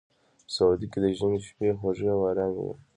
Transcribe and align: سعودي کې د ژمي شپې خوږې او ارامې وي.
سعودي 0.53 0.87
کې 0.91 0.99
د 1.03 1.05
ژمي 1.17 1.39
شپې 1.47 1.69
خوږې 1.79 2.07
او 2.15 2.21
ارامې 2.31 2.61
وي. 2.67 2.75